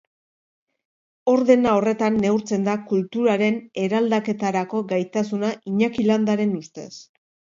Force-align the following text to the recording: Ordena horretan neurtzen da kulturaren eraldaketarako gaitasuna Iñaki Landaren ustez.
Ordena 1.33 1.73
horretan 1.79 2.15
neurtzen 2.23 2.65
da 2.69 2.73
kulturaren 2.93 3.59
eraldaketarako 3.83 4.83
gaitasuna 4.93 5.53
Iñaki 5.73 6.09
Landaren 6.11 6.57
ustez. 6.65 6.91